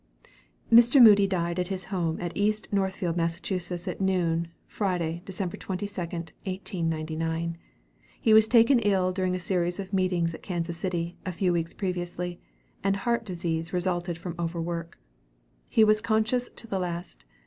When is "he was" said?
8.19-8.47, 15.69-16.01